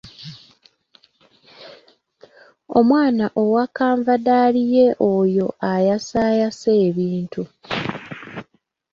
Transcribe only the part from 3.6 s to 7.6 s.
kavandali ye oyo ayasaayasa ebintu.